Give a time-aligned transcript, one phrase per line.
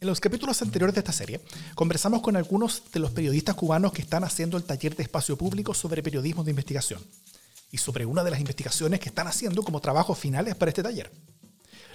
[0.00, 1.40] En los capítulos anteriores de esta serie,
[1.74, 5.74] conversamos con algunos de los periodistas cubanos que están haciendo el taller de espacio público
[5.74, 7.02] sobre periodismo de investigación
[7.72, 11.10] y sobre una de las investigaciones que están haciendo como trabajos finales para este taller.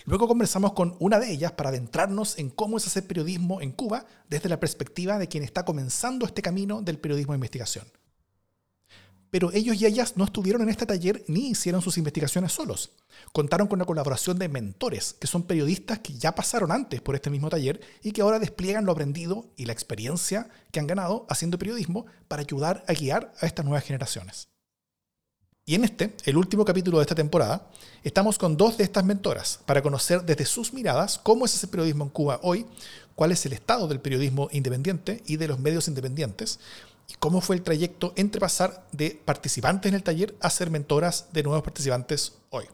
[0.03, 4.05] Luego conversamos con una de ellas para adentrarnos en cómo es hacer periodismo en Cuba
[4.29, 7.85] desde la perspectiva de quien está comenzando este camino del periodismo de investigación
[9.33, 12.91] pero ellos y ellas no estuvieron en este taller ni hicieron sus investigaciones solos.
[13.31, 17.31] Contaron con la colaboración de mentores, que son periodistas que ya pasaron antes por este
[17.31, 21.57] mismo taller y que ahora despliegan lo aprendido y la experiencia que han ganado haciendo
[21.57, 24.49] periodismo para ayudar a guiar a estas nuevas generaciones.
[25.65, 27.71] Y en este, el último capítulo de esta temporada,
[28.03, 32.03] estamos con dos de estas mentoras para conocer desde sus miradas cómo es ese periodismo
[32.03, 32.67] en Cuba hoy,
[33.15, 36.59] cuál es el estado del periodismo independiente y de los medios independientes,
[37.07, 41.27] y cómo fue el trayecto entre pasar de participantes en el taller a ser mentoras
[41.33, 42.65] de nuevos participantes hoy.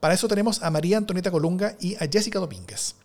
[0.00, 2.96] Para eso tenemos a María Antonieta Colunga y a Jessica Domínguez.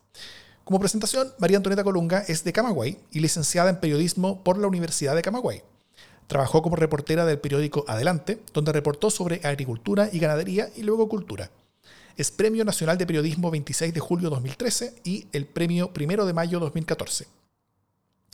[0.64, 5.16] Como presentación, María Antonieta Colunga es de Camagüey y licenciada en periodismo por la Universidad
[5.16, 5.64] de Camagüey.
[6.28, 11.50] Trabajó como reportera del periódico Adelante, donde reportó sobre agricultura y ganadería y luego cultura.
[12.18, 16.60] Es Premio Nacional de Periodismo 26 de julio 2013 y el Premio 1 de mayo
[16.60, 17.41] 2014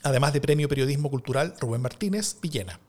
[0.03, 2.79] además de Premio Periodismo Cultural Rubén Martínez Villena.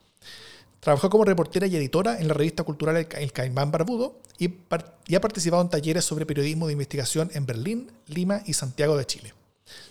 [0.79, 4.53] Trabajó como reportera y editora en la revista cultural El Caimán Barbudo y,
[5.13, 9.33] ha participado en talleres sobre periodismo de investigación en Berlín, Lima y Santiago de Chile.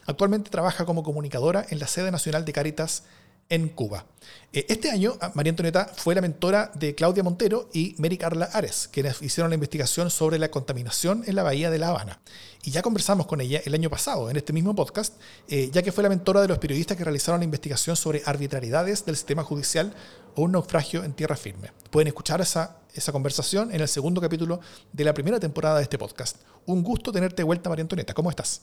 [0.07, 3.05] Actualmente trabaja como comunicadora en la sede nacional de Cáritas
[3.49, 4.05] en Cuba.
[4.53, 8.47] Eh, este año, ah, María Antonieta fue la mentora de Claudia Montero y Mary Carla
[8.53, 12.21] Ares, quienes hicieron la investigación sobre la contaminación en la bahía de La Habana.
[12.65, 15.15] Y ya conversamos con ella el año pasado, en este mismo podcast,
[15.49, 19.05] eh, ya que fue la mentora de los periodistas que realizaron la investigación sobre arbitrariedades
[19.05, 19.95] del sistema judicial
[20.35, 21.73] o un naufragio en tierra firme.
[21.91, 24.61] Pueden escuchar esa, esa conversación en el segundo capítulo
[24.93, 26.37] de la primera temporada de este podcast.
[26.67, 28.15] Un gusto tenerte de vuelta, María Antonieta.
[28.15, 28.63] ¿Cómo estás?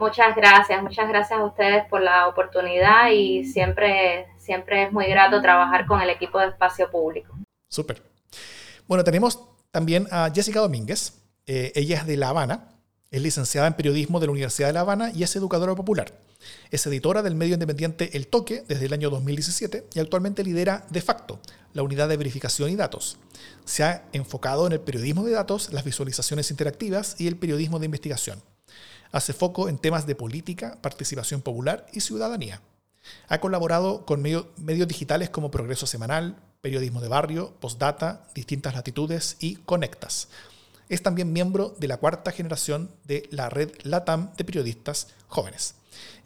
[0.00, 5.42] Muchas gracias, muchas gracias a ustedes por la oportunidad y siempre, siempre es muy grato
[5.42, 7.36] trabajar con el equipo de espacio público.
[7.68, 8.02] Súper.
[8.88, 9.38] Bueno, tenemos
[9.70, 11.20] también a Jessica Domínguez.
[11.44, 12.68] Eh, ella es de La Habana,
[13.10, 16.10] es licenciada en periodismo de la Universidad de La Habana y es educadora popular.
[16.70, 21.02] Es editora del medio independiente El Toque desde el año 2017 y actualmente lidera De
[21.02, 21.40] facto
[21.74, 23.18] la unidad de verificación y datos.
[23.66, 27.84] Se ha enfocado en el periodismo de datos, las visualizaciones interactivas y el periodismo de
[27.84, 28.42] investigación
[29.12, 32.60] hace foco en temas de política, participación popular y ciudadanía.
[33.28, 39.56] Ha colaborado con medios digitales como Progreso Semanal, Periodismo de Barrio, Postdata, Distintas Latitudes y
[39.56, 40.28] Conectas.
[40.88, 45.74] Es también miembro de la cuarta generación de la red LATAM de periodistas jóvenes.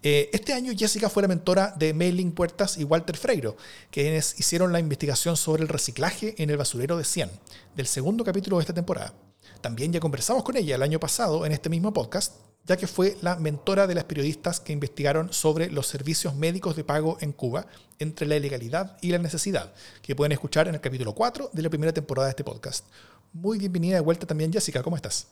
[0.02, 3.56] Eh, este año Jessica fue la mentora de Mailing Puertas y Walter Freiro,
[3.90, 7.30] quienes hicieron la investigación sobre el reciclaje en el basurero de Cien,
[7.74, 9.14] del segundo capítulo de esta temporada.
[9.60, 13.16] También ya conversamos con ella el año pasado en este mismo podcast ya que fue
[13.20, 17.66] la mentora de las periodistas que investigaron sobre los servicios médicos de pago en Cuba
[17.98, 21.70] entre la ilegalidad y la necesidad, que pueden escuchar en el capítulo 4 de la
[21.70, 22.86] primera temporada de este podcast.
[23.32, 25.28] Muy bienvenida de vuelta también, Jessica, ¿cómo estás?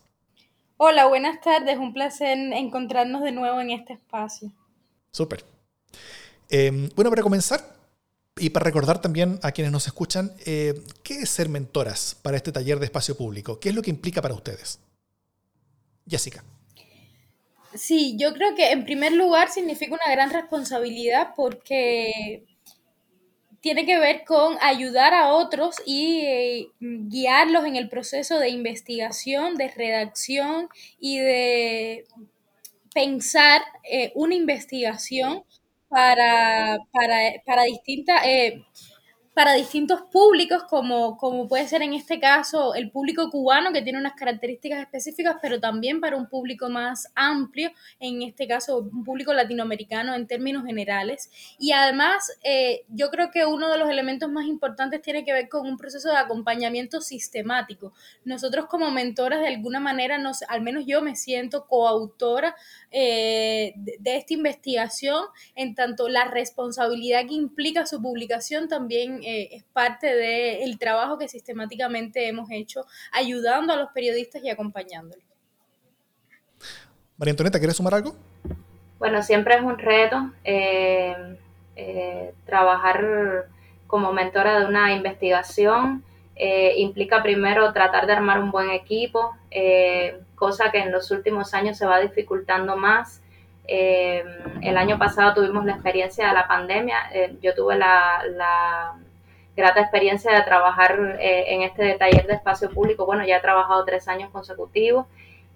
[0.77, 4.53] Hola, buenas tardes, un placer encontrarnos de nuevo en este espacio.
[5.11, 5.45] Súper.
[6.49, 7.61] Em, bueno, para comenzar,
[8.37, 12.51] y para recordar también a quienes nos escuchan, eh, ¿qué es ser mentoras para este
[12.51, 13.61] taller de espacio público?
[13.61, 14.81] ¿Qué es lo que implica para ustedes?
[16.09, 16.43] Jessica.
[17.75, 22.45] Sí, yo creo que en primer lugar significa una gran responsabilidad porque
[23.61, 29.55] tiene que ver con ayudar a otros y eh, guiarlos en el proceso de investigación,
[29.55, 30.69] de redacción
[30.99, 32.05] y de
[32.95, 35.45] pensar eh, una investigación
[35.89, 37.17] para, para,
[37.47, 38.25] para distintas...
[38.27, 38.65] Eh,
[39.35, 43.99] para distintos públicos, como, como puede ser en este caso el público cubano, que tiene
[43.99, 49.33] unas características específicas, pero también para un público más amplio, en este caso un público
[49.33, 51.31] latinoamericano en términos generales.
[51.59, 55.49] Y además, eh, yo creo que uno de los elementos más importantes tiene que ver
[55.49, 57.95] con un proceso de acompañamiento sistemático.
[58.25, 62.55] Nosotros como mentoras, de alguna manera, nos, al menos yo me siento coautora
[62.93, 65.25] eh, de, esta investigación,
[65.55, 71.29] en tanto la responsabilidad que implica su publicación también eh, es parte del trabajo que
[71.29, 75.25] sistemáticamente hemos hecho ayudando a los periodistas y acompañándolos.
[77.17, 78.17] María Antonieta, ¿quieres sumar algo?
[78.99, 81.37] Bueno, siempre es un reto eh,
[81.75, 83.47] eh, trabajar
[83.87, 86.05] como mentora de una investigación.
[86.37, 89.37] Eh, implica primero tratar de armar un buen equipo,
[90.43, 93.23] cosa que en los últimos años se va dificultando más.
[93.69, 96.99] el año pasado tuvimos la experiencia de la pandemia.
[97.41, 98.95] yo tuve la,
[99.55, 100.91] grata experiencia de trabajar
[101.21, 103.07] en este taller de espacio público.
[103.07, 105.07] Bueno, ya he trabajado tres años consecutivos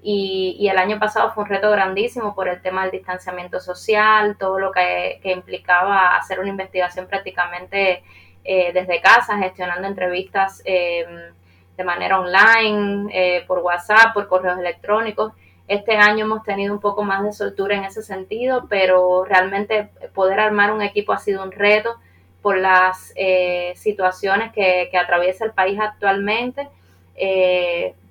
[0.03, 4.61] y, el año pasado fue un reto grandísimo por el tema del distanciamiento social, todo
[4.61, 8.05] lo que, implicaba hacer una investigación prácticamente
[8.44, 11.35] eh, desde casa, gestionando entrevistas em,
[11.76, 15.32] de manera online, eh, por WhatsApp, por correos electrónicos.
[15.69, 20.40] Este año hemos tenido un poco más de soltura en ese sentido, pero realmente poder
[20.40, 21.96] armar un equipo ha sido un reto
[22.40, 26.69] por las eh, situaciones que, que, atraviesa el país actualmente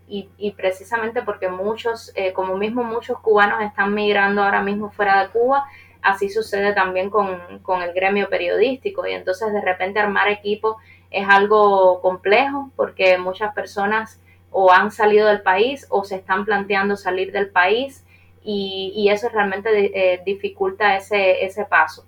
[0.07, 5.29] y, precisamente porque muchos, eh, como mismo muchos cubanos están migrando ahora mismo fuera de
[5.29, 5.65] Cuba,
[6.01, 10.77] así sucede también con, con el gremio periodístico y entonces de repente armar equipo
[11.15, 14.19] es algo complejo porque muchas personas
[14.51, 18.03] o han salido del país o se están planteando salir del país
[18.43, 22.05] y, y eso realmente eh, dificulta ese, ese paso.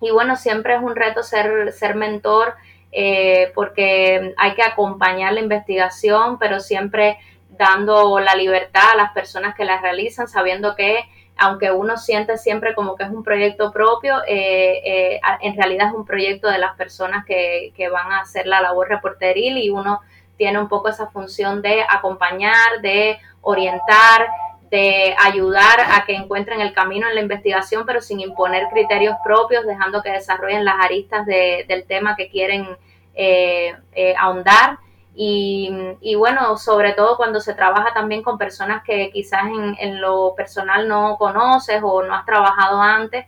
[0.00, 2.54] Y bueno, siempre es un reto ser, ser mentor
[2.90, 7.18] eh, porque hay que acompañar la investigación, pero siempre
[7.50, 11.04] dando la libertad a las personas que la realizan, sabiendo que
[11.36, 15.94] aunque uno siente siempre como que es un proyecto propio, eh, eh, en realidad es
[15.94, 20.00] un proyecto de las personas que, que van a hacer la labor reporteril y uno
[20.36, 24.28] tiene un poco esa función de acompañar, de orientar,
[24.72, 29.66] de ayudar a que encuentren el camino en la investigación, pero sin imponer criterios propios,
[29.66, 32.66] dejando que desarrollen las aristas del tema que quieren
[33.14, 34.78] eh, eh, ahondar.
[35.14, 39.42] Y, bueno, sobre todo cuando se trabaja también con personas que quizás
[39.78, 43.26] en, lo personal no conoces o no has trabajado antes,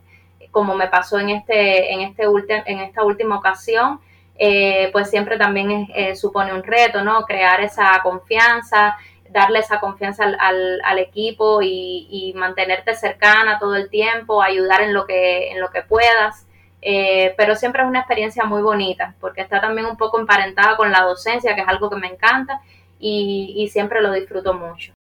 [0.51, 2.25] como me pasó en, este, en, este
[2.67, 4.01] en esta última ocasión,
[4.37, 7.23] eh, pues siempre también supone un reto, ¿no?
[7.23, 8.97] Crear esa confianza,
[9.35, 15.07] darle esa confianza al, al, equipo y, mantenerte cercana todo el tiempo, ayudar en lo
[15.07, 16.47] que, en lo que puedas.
[16.87, 20.93] Eh, pero siempre es una experiencia muy bonita, porque está también un poco emparentada con
[20.93, 22.61] la docencia, que es algo que me encanta
[22.99, 24.93] y, siempre lo disfruto mucho.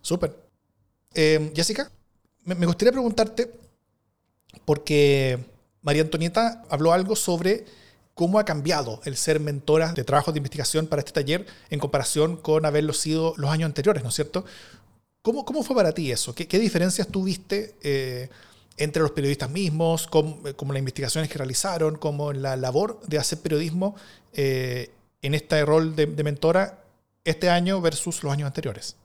[0.00, 0.34] Súper.
[1.14, 1.90] Eh, Jessica,
[2.44, 3.50] me, me gustaría preguntarte,
[4.64, 5.38] porque
[5.82, 7.64] María Antonieta habló algo sobre
[8.14, 12.36] ¿Cómo ha cambiado el ser mentora de trabajos de investigación para este taller en comparación
[12.36, 14.44] con haberlo sido los años anteriores, ¿no es cierto?
[15.22, 16.34] ¿Cómo, cómo fue para ti eso?
[16.34, 18.28] ¿Qué, qué diferencias tuviste eh,
[18.76, 23.96] entre los periodistas mismos, como, las investigaciones que realizaron, como la labor de hacer periodismo
[24.32, 24.90] eh,
[25.22, 26.78] en este rol de mentora
[27.24, 28.96] este año versus los años anteriores?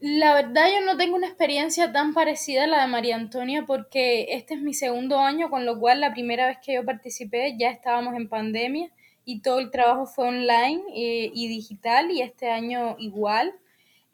[0.00, 4.28] La verdad yo no tengo una experiencia tan parecida a la de María Antonia porque
[4.30, 7.70] este es mi segundo año, con lo cual la primera vez que yo participé ya
[7.70, 8.90] estábamos en pandemia
[9.24, 13.52] y todo el trabajo fue online eh, y digital y este año igual.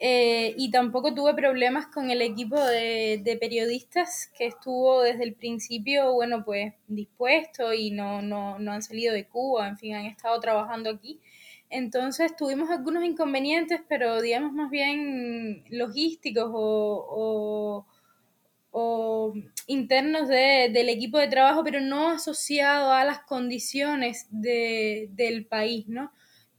[0.06, 5.32] Eh, y tampoco tuve problemas con el equipo de, de, periodistas que estuvo desde el
[5.32, 10.04] principio, bueno, pues dispuesto y no, no, no han salido de Cuba, en fin, han
[10.04, 11.22] estado trabajando aquí.
[11.70, 17.86] Entonces tuvimos algunos inconvenientes, pero digamos más bien logísticos o,
[19.66, 26.12] internos del equipo de trabajo, pero no asociado a las condiciones del país, ¿no?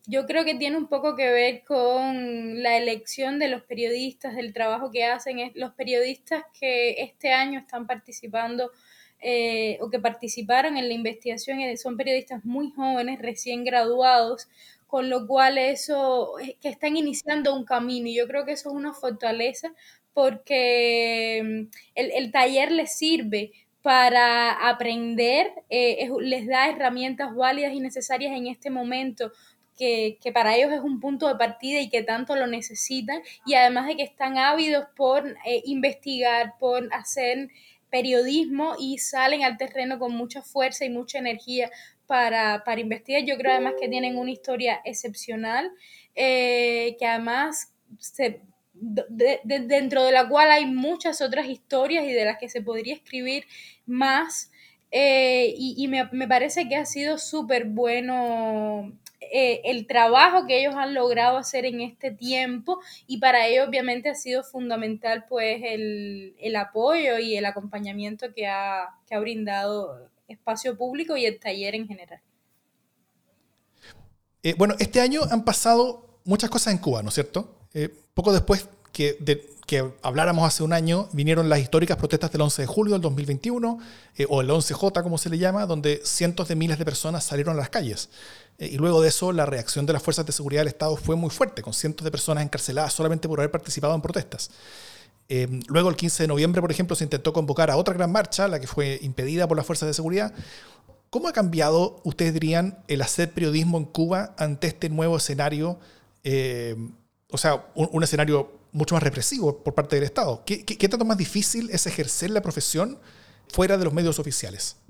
[0.08, 4.54] Yo creo que tiene un poco que ver con la elección de los periodistas, del
[4.54, 5.52] trabajo que hacen.
[5.56, 8.72] Los periodistas que este año están participando
[9.20, 14.48] eh, o que participaron en la investigación eh, son periodistas muy jóvenes, recién graduados,
[14.88, 18.70] con lo cual eso, eh, que están iniciando un camino y yo creo que eso
[18.70, 19.74] es una fortaleza
[20.14, 28.36] porque mm, el, taller les sirve para aprender, eh, les da herramientas válidas y necesarias
[28.36, 29.32] en este momento
[29.76, 33.88] que, para ellos es un punto de partida y que tanto lo necesitan, y además
[33.88, 37.50] de que están ávidos por eh, investigar, por hacer
[37.90, 41.70] periodismo y salen al terreno con mucha fuerza y mucha energía
[42.08, 43.24] para, para investigar.
[43.24, 45.72] Yo creo además que tienen una historia excepcional,
[46.16, 48.42] eh, que además se,
[48.74, 53.46] dentro de la cual hay muchas otras historias y de las que se podría escribir
[53.86, 54.52] más.
[54.92, 58.94] Eh, y, me, me, parece que ha sido súper bueno
[59.32, 64.10] eh, el trabajo que ellos han logrado hacer en este tiempo y para ello obviamente
[64.10, 70.10] ha sido fundamental pues el, el apoyo y el acompañamiento que ha, que ha brindado
[70.28, 72.22] espacio público y el taller en general.
[74.44, 77.68] Eh, bueno, este año han pasado muchas cosas en Cuba, ¿no es cierto?
[77.74, 79.18] Eh, poco después que,
[79.68, 83.80] que habláramos hace un año, vinieron las históricas protestas del 11 de julio del 2021,
[84.16, 87.56] eh, o el 11J como se le llama, donde cientos de miles de personas salieron
[87.56, 88.10] a las calles.
[88.58, 91.18] Eh, y luego de eso, la reacción de las fuerzas de seguridad del Estado fue
[91.18, 94.50] muy fuerte, con cientos de personas encarceladas solamente por haber participado en protestas.
[95.28, 98.48] Eh, luego, el 15 de noviembre, por ejemplo, se intentó convocar a otra gran marcha,
[98.48, 100.34] la que fue impedida por las fuerzas de seguridad.
[101.10, 105.80] ¿Cómo ha cambiado, ustedes dirían, el hacer periodismo en Cuba ante este nuevo escenario?
[107.30, 110.44] o sea, un escenario mucho más represivo por parte del Estado.
[110.46, 113.00] ¿Qué, tanto más difícil es ejercer la profesión
[113.48, 114.82] fuera de los medios oficiales?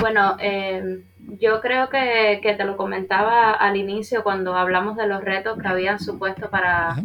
[0.00, 1.04] Bueno, eh,
[1.40, 6.00] yo creo que, te lo comentaba al inicio cuando hablamos de los retos que habían
[6.00, 6.96] supuesto para,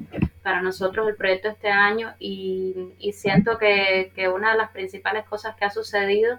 [0.44, 5.64] para nosotros el proyecto este año y, siento que, una de las principales cosas que
[5.64, 6.38] ha sucedido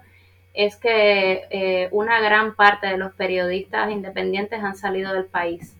[0.53, 5.75] es que eh, una gran parte de los periodistas independientes han salido del país.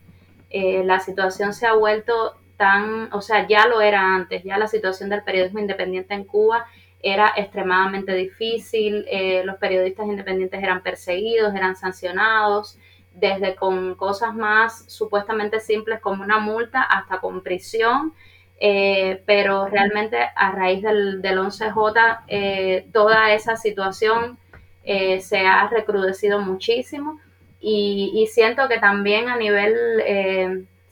[0.50, 4.68] Eh, la situación se ha vuelto tan, o sea, ya lo era antes, ya la
[4.68, 6.66] situación del periodismo independiente en Cuba
[7.02, 12.80] era extremadamente difícil, eh, los periodistas independientes eran perseguidos, eran sancionados,
[13.14, 18.14] desde con cosas más supuestamente simples como una multa hasta con prisión,
[18.60, 24.40] eh, pero realmente a raíz del, 11J eh, toda esa situación
[24.84, 27.20] se ha recrudecido muchísimo
[27.60, 29.74] y, siento que también a nivel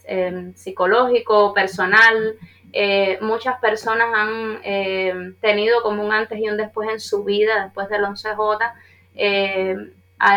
[0.05, 2.35] Em, psicológico, personal.
[2.73, 7.63] Eh, muchas personas han em, tenido como un antes y un después en su vida
[7.63, 8.73] después del 11J.
[9.15, 9.91] Em,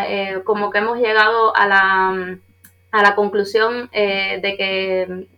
[0.09, 2.39] eh, como que hemos llegado a la,
[2.93, 5.29] a la conclusión eh, de que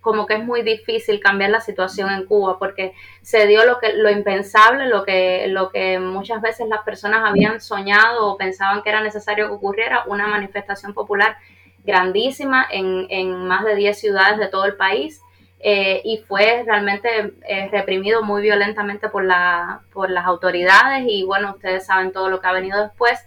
[0.00, 2.92] como que es muy difícil cambiar la situación en Cuba porque
[3.22, 7.60] se dio lo que lo impensable, lo que lo que muchas veces las personas habían
[7.60, 11.36] soñado o pensaban que era necesario que ocurriera, una manifestación popular
[11.84, 15.20] grandísima en, más de 10 ciudades de todo el país
[15.58, 21.52] eh, y fue realmente eh, reprimido muy violentamente por, la, por las autoridades y bueno,
[21.52, 23.20] ustedes saben todo lo que ha venido después.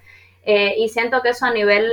[0.47, 1.89] Eh, y siento que eso a nivel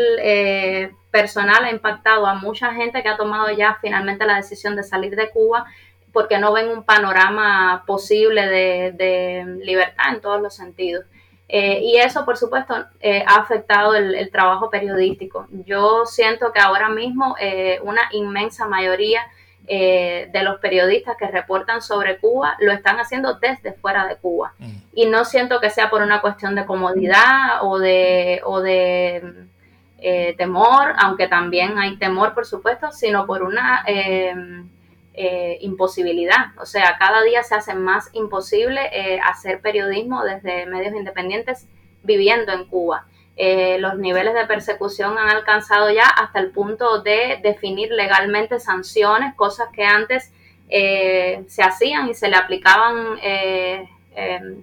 [1.11, 5.17] personal ha impactado a mucha gente que ha tomado ya finalmente la decisión de salir
[5.17, 5.65] de Cuba
[6.13, 11.07] porque no ven un panorama posible de libertad en todos los sentidos.
[11.55, 15.47] Eh, y eso, por supuesto, eh, ha afectado el, trabajo periodístico.
[15.67, 19.21] Yo siento que ahora mismo eh, una inmensa mayoría
[19.65, 24.55] de los periodistas que reportan sobre Cuba lo están haciendo desde fuera de Cuba.
[24.59, 24.73] Mm.
[24.93, 29.47] Y no siento que sea por una cuestión de comodidad o de, o de
[30.37, 33.85] temor, aunque también hay temor, por supuesto, sino por una
[35.15, 36.59] eh, imposibilidad.
[36.59, 41.69] O sea, cada día se hace más imposible eh, hacer periodismo desde medios independientes
[42.03, 43.05] viviendo en Cuba.
[43.37, 49.35] Eh, los niveles de persecución han alcanzado ya hasta el punto de definir legalmente sanciones,
[49.35, 50.33] cosas que antes
[50.71, 53.19] se hacían y se le aplicaban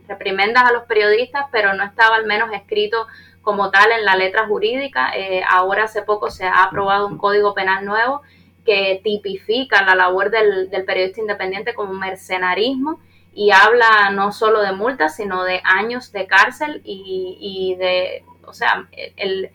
[0.08, 3.06] reprimendas a los periodistas, pero no estaba al menos escrito
[3.44, 5.12] como tal en la letra jurídica.
[5.48, 8.24] ahora hace poco se ha aprobado un código penal nuevo
[8.70, 13.00] que tipifica la labor del, periodista independiente como mercenarismo
[13.34, 18.88] y habla no solo de multas, sino de años de cárcel y, de, o sea,
[19.16, 19.50] el,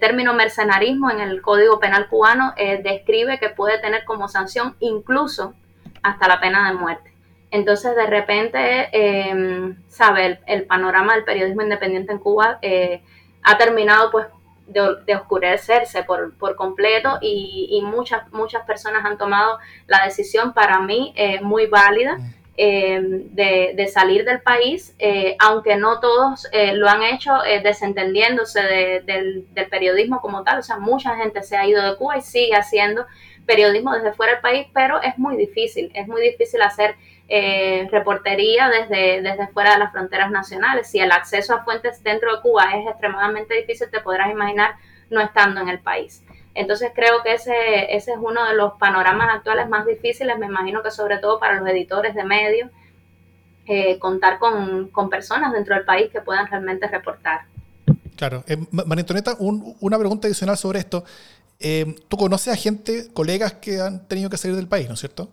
[0.00, 5.54] término mercenarismo en el Código Penal cubano eh, describe que puede tener como sanción incluso
[6.02, 7.14] hasta la pena de muerte.
[7.50, 13.00] Entonces, de repente, eh, sabe, el, panorama del periodismo independiente en Cuba eh,
[13.42, 14.26] ha terminado pues
[14.68, 21.12] de, oscurecerse por, por completo y, muchas, muchas personas han tomado la decisión para mí
[21.16, 22.18] eh, muy válida
[22.56, 27.32] eh, de, salir del país, eh, aunque no todos lo han hecho
[27.62, 28.60] desentendiéndose
[29.06, 32.20] del, del, periodismo como tal, o sea, mucha gente se ha ido de Cuba y
[32.20, 33.06] sigue haciendo
[33.46, 36.96] periodismo desde fuera del país, pero es muy difícil, es muy difícil hacer
[37.28, 40.88] eh, reportería desde, desde fuera de las fronteras nacionales.
[40.90, 44.76] Si el acceso a fuentes dentro de Cuba es extremadamente difícil, te podrás imaginar
[45.10, 46.22] no estando en el país.
[46.54, 50.82] Entonces creo que ese, ese es uno de los panoramas actuales más difíciles, me imagino
[50.82, 52.70] que sobre todo para los editores de medios,
[53.70, 57.42] eh, contar con, personas dentro del país que puedan realmente reportar.
[58.16, 58.42] Claro.
[58.48, 61.04] Eh, María Antonieta, una pregunta adicional sobre esto.
[61.60, 65.00] Eh, ¿Tú conoces a gente, colegas que han tenido que salir del país, ¿no es
[65.00, 65.28] cierto?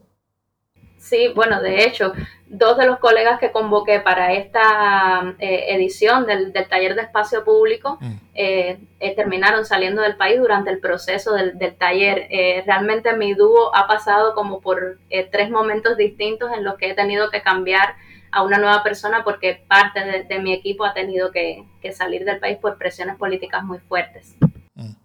[1.05, 2.13] Sí, bueno, de hecho,
[2.47, 7.99] dos de los colegas que convoqué para esta eh, edición del, taller de espacio público
[8.01, 8.13] mm.
[8.33, 12.27] eh, eh, terminaron saliendo del país durante el proceso del, taller.
[12.65, 14.97] realmente mi dúo ha pasado como por
[15.31, 17.93] tres momentos distintos en los que he tenido que cambiar
[18.31, 22.57] a una nueva persona porque parte de, mi equipo ha tenido que, salir del país
[22.57, 24.35] por presiones políticas muy fuertes.
[24.73, 24.95] Mm.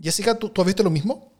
[0.00, 1.31] Jessica, ¿tú, ¿tú has visto lo mismo?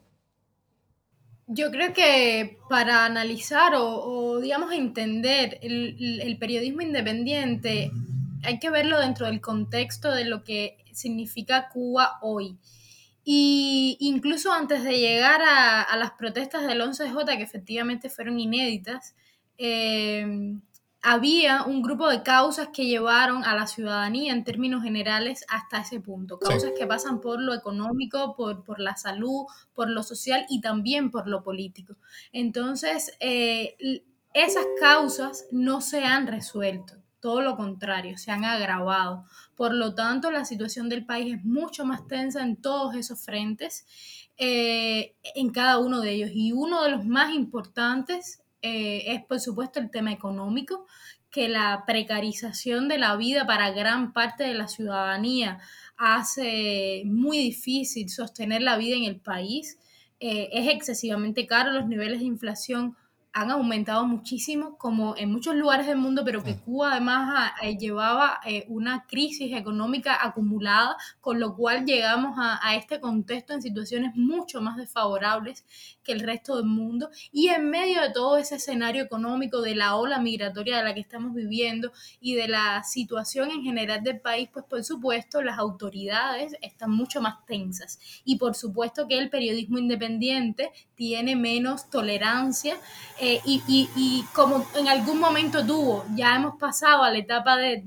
[1.53, 7.91] Yo creo que para analizar o, digamos, entender el, periodismo independiente,
[8.43, 12.57] hay que verlo dentro del contexto de lo que significa Cuba hoy.
[13.23, 19.15] Y incluso antes de llegar a, las protestas del 11J, que efectivamente fueron inéditas,
[19.59, 20.25] eh,
[21.03, 25.99] había un grupo de causas que llevaron a la ciudadanía en términos generales hasta ese
[25.99, 26.39] punto.
[26.39, 31.11] Causas que pasan por lo económico, por, por, la salud, por lo social y también
[31.11, 31.97] por lo político.
[32.31, 33.75] Entonces, eh,
[34.33, 36.93] esas causas no se han resuelto.
[37.19, 39.25] Todo lo contrario, se han agravado.
[39.55, 43.85] Por lo tanto, la situación del país es mucho más tensa en todos esos frentes,
[44.37, 46.31] eh, en cada uno de ellos.
[46.33, 50.87] Y uno de los más importantes eh, es por supuesto el tema económico,
[51.29, 55.59] que la precarización de la vida para gran parte de la ciudadanía
[55.97, 59.77] hace muy difícil sostener la vida en el país.
[60.19, 62.95] Eh, es excesivamente caro, los niveles de inflación
[63.33, 68.65] han aumentado muchísimo, como en muchos lugares del mundo, pero que Cuba además llevaba eh,
[68.69, 74.61] una crisis económica acumulada, con lo cual llegamos a, a, este contexto en situaciones mucho
[74.61, 75.65] más desfavorables
[76.03, 77.09] que el resto del mundo.
[77.31, 80.99] Y en medio de todo ese escenario económico, de la ola migratoria de la que
[80.99, 86.55] estamos viviendo y de la situación en general del país, pues por supuesto las autoridades
[86.61, 87.99] están mucho más tensas.
[88.25, 92.75] Y por supuesto que el periodismo independiente tiene menos tolerancia
[93.19, 97.85] eh, y, como en algún momento tuvo, ya hemos pasado a la etapa de,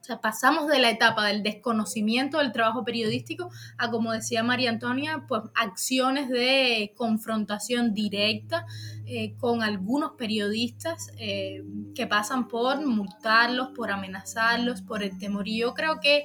[0.00, 4.70] o sea, pasamos de la etapa del desconocimiento del trabajo periodístico a, como decía María
[4.70, 8.66] Antonia, pues acciones de confrontación directa
[9.06, 11.62] eh, con algunos periodistas eh,
[11.94, 15.48] que pasan por multarlos, por amenazarlos, por el temor.
[15.48, 16.24] Y yo creo que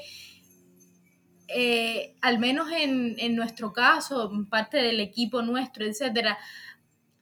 [2.22, 6.38] al menos en, en, nuestro caso, parte del equipo nuestro, etcétera,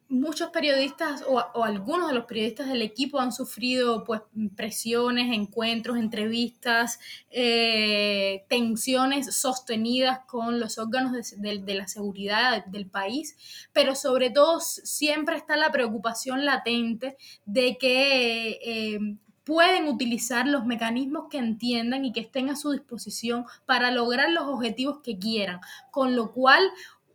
[0.10, 4.22] muchos periodistas o, algunos de los periodistas del equipo han sufrido pues
[4.56, 13.36] presiones, encuentros, entrevistas, eh, tensiones sostenidas con los órganos de, la seguridad del país,
[13.74, 19.00] pero sobre todo siempre está la preocupación latente de que eh,
[19.48, 24.43] pueden utilizar los mecanismos que entiendan y que estén a su disposición para lograr los
[24.43, 26.62] objetivos que quieran, con lo cual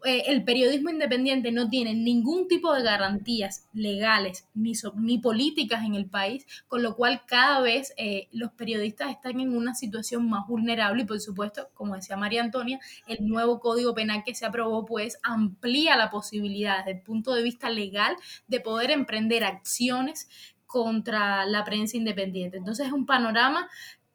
[0.04, 5.94] eh, el periodismo independiente no tiene ningún tipo de garantías legales ni, ni políticas en
[5.94, 10.46] el país, con lo cual cada vez eh, los periodistas están en una situación más
[10.46, 14.84] vulnerable y por supuesto, como decía María Antonia, el nuevo código penal que se aprobó
[14.84, 20.28] pues amplía la posibilidad desde el punto de vista legal de poder emprender acciones
[20.66, 22.56] contra la prensa independiente.
[22.56, 23.68] Entonces es un panorama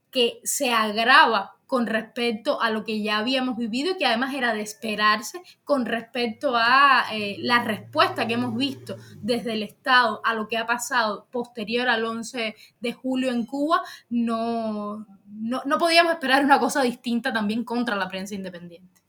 [0.09, 4.53] que se agrava con respecto a lo que ya habíamos vivido y que además era
[4.53, 10.33] de esperarse con respecto a eh, la respuesta que hemos visto desde el Estado a
[10.33, 16.43] lo que ha pasado posterior al 11 de julio en Cuba, no, no, podíamos esperar
[16.43, 19.01] una cosa distinta también contra la prensa independiente.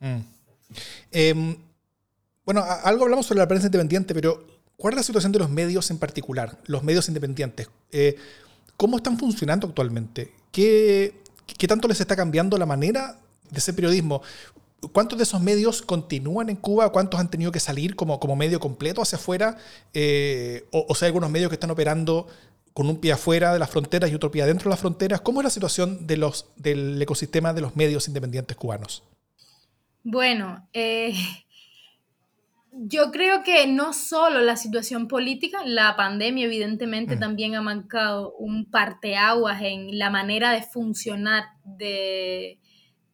[0.00, 0.18] Mm.
[1.12, 1.56] Em,
[2.44, 4.44] bueno, algo hablamos sobre la prensa independiente, pero
[4.76, 7.70] ¿cuál es la situación de los medios en particular, los medios independientes?
[7.92, 8.16] Eh,
[8.76, 10.32] ¿Cómo están funcionando actualmente?
[10.50, 11.22] ¿Qué,
[11.56, 13.18] ¿Qué tanto les está cambiando la manera
[13.50, 14.22] de hacer periodismo?
[14.92, 16.90] ¿Cuántos de esos medios continúan en Cuba?
[16.90, 19.58] ¿Cuántos han tenido que salir como, como medio completo hacia afuera?
[19.92, 22.26] Eh, o, sea, algunos medios que están operando
[22.72, 25.20] con un pie afuera de las fronteras y otro pie adentro de las fronteras.
[25.20, 29.02] ¿Cómo es la situación de los, del ecosistema de los medios independientes cubanos?
[30.02, 31.14] Bueno, eh,
[32.72, 37.20] yo creo que no solo la situación política, la pandemia evidentemente mm.
[37.20, 42.58] también ha marcado un parteaguas en la manera de funcionar de,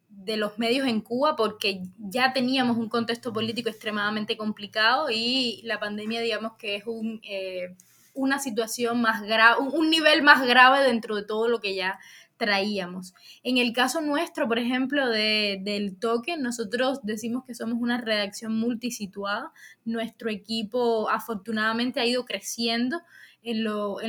[0.08, 5.80] de los medios en Cuba, porque ya teníamos un contexto político extremadamente complicado y la
[5.80, 7.74] pandemia, digamos que es un, eh,
[8.12, 11.98] una situación más grave, un nivel más grave dentro de todo lo que ya
[12.36, 13.14] traíamos.
[13.42, 18.58] En el caso nuestro, por ejemplo, de, del toque, nosotros decimos que somos una redacción
[18.58, 19.52] multisituada.
[19.84, 23.00] Nuestro equipo afortunadamente ha ido creciendo
[23.46, 23.62] en,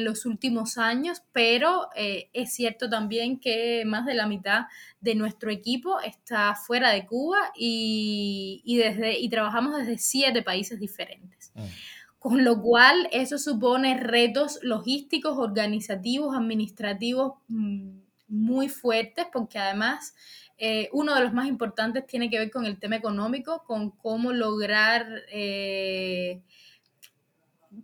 [0.03, 4.65] los últimos años, pero eh, es cierto también que más de la mitad
[4.99, 11.51] de nuestro equipo está fuera de Cuba y, desde, y trabajamos desde siete países diferentes.
[11.53, 11.65] Mm.
[12.17, 20.15] Con lo cual, eso supone retos logísticos, organizativos, administrativos mm, muy fuertes porque además
[20.57, 24.33] eh, uno de los más importantes tiene que ver con el tema económico, con cómo
[24.33, 26.41] lograr eh,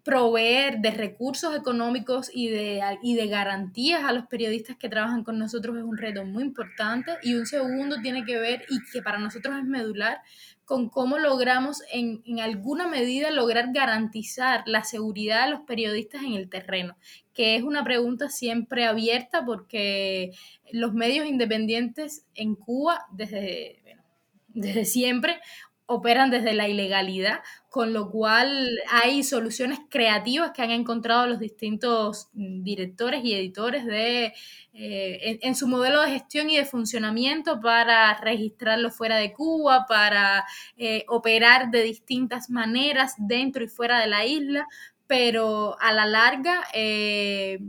[0.04, 5.38] proveer de recursos económicos y de, y de garantías a los periodistas que trabajan con
[5.38, 7.14] nosotros es un reto muy importante.
[7.22, 10.22] Y un segundo tiene que ver, y que para nosotros es medular,
[10.66, 16.34] con cómo logramos en, en, alguna medida lograr garantizar la seguridad de los periodistas en
[16.34, 16.96] el terreno,
[17.34, 20.32] que es una pregunta siempre abierta porque
[20.72, 24.04] los medios independientes en Cuba desde, bueno,
[24.48, 25.40] desde siempre
[25.86, 32.30] operan desde la ilegalidad, con lo cual hay soluciones creativas que han encontrado los distintos
[32.34, 34.34] directores y editores de,
[34.74, 40.46] eh, en, su modelo de gestión y de funcionamiento para registrarlo fuera de Cuba, para
[40.78, 44.68] eh, operar de distintas maneras dentro y fuera de la isla,
[45.08, 47.60] pero a la larga, eh,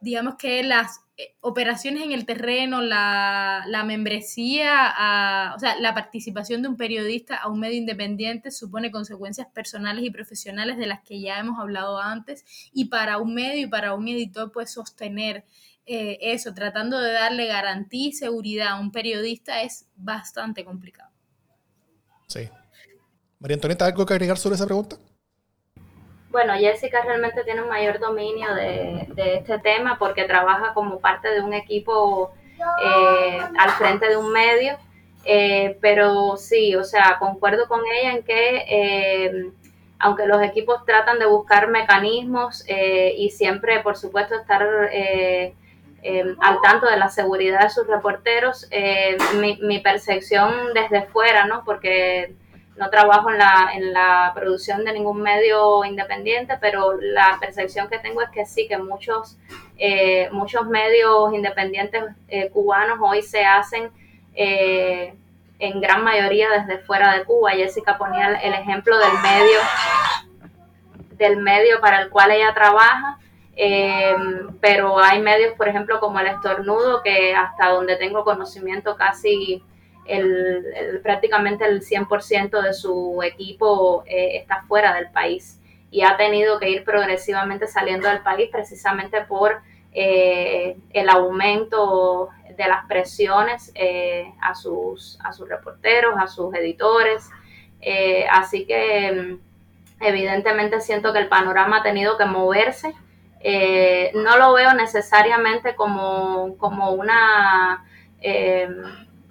[0.00, 6.68] digamos que las eh, operaciones en el terreno, la, membresía, o sea, la participación de
[6.68, 11.38] un periodista a un medio independiente supone consecuencias personales y profesionales de las que ya
[11.38, 15.44] hemos hablado antes y para un medio y para un editor pues sostener
[15.86, 21.10] eh, eso, tratando de darle garantía y seguridad a un periodista es bastante complicado.
[22.26, 22.48] Sí.
[23.38, 24.96] María Antonieta, ¿algo que agregar sobre esa pregunta?
[26.36, 31.40] Bueno, Jessica realmente tiene un mayor dominio de, este tema porque trabaja como parte de
[31.40, 32.30] un equipo
[32.84, 34.76] eh, al frente de un medio,
[35.24, 39.50] eh, pero sí, o sea, concuerdo con ella en que eh,
[39.98, 46.98] aunque los equipos tratan de buscar mecanismos y siempre, por supuesto, estar al tanto de
[46.98, 48.68] la seguridad de sus reporteros,
[49.36, 51.64] mi, mi percepción desde fuera, ¿no?
[51.64, 52.34] Porque
[52.76, 57.98] no trabajo en la, en la producción de ningún medio independiente, pero la percepción que
[57.98, 59.38] tengo es que sí, que muchos,
[59.78, 63.90] eh, muchos medios independientes eh, cubanos hoy se hacen
[64.34, 65.14] eh,
[65.58, 67.52] en gran mayoría desde fuera de Cuba.
[67.52, 69.58] Jessica ponía el ejemplo del medio,
[71.12, 73.18] del medio para el cual ella trabaja.
[74.60, 79.62] pero hay medios, por ejemplo, como el estornudo, que hasta donde tengo conocimiento casi
[80.08, 86.58] el, prácticamente el 100% de su equipo eh, está fuera del país y ha tenido
[86.58, 89.60] que ir progresivamente saliendo del país precisamente por
[89.92, 97.28] eh, el aumento de las presiones eh, a, sus, a sus reporteros, a sus editores.
[98.30, 99.38] así que
[100.00, 102.94] evidentemente siento que el panorama ha tenido que moverse.
[104.14, 107.84] no lo veo necesariamente como, como una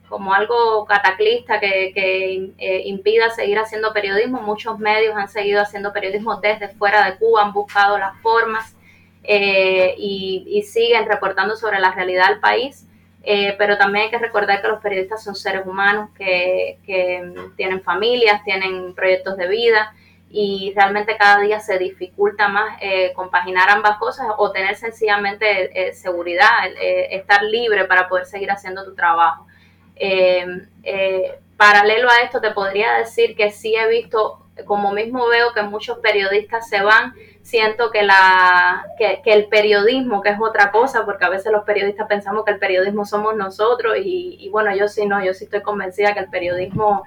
[0.09, 4.41] como algo cataclista que, eh, impida seguir haciendo periodismo.
[4.41, 8.75] Muchos medios han seguido haciendo periodismo desde fuera de Cuba, han buscado las formas
[9.23, 12.87] eh, y, siguen reportando sobre la realidad del país.
[13.27, 17.81] Eh, pero también hay que recordar que los periodistas son seres humanos que, que tienen
[17.81, 19.95] familias, tienen proyectos de vida
[20.29, 22.77] y realmente cada día se dificulta más
[23.15, 26.67] compaginar ambas cosas o tener sencillamente seguridad,
[27.09, 29.47] estar libre para poder seguir haciendo tu trabajo.
[29.95, 30.45] Eh,
[30.84, 35.62] eh, paralelo a esto, te podría decir que sí he visto, como mismo veo que
[35.63, 41.25] muchos periodistas se van, siento que, la, que, el periodismo, que es otra cosa, porque
[41.25, 45.23] a veces los periodistas pensamos que el periodismo somos nosotros y, bueno, yo sí no,
[45.23, 47.03] yo sí estoy convencida que el periodismo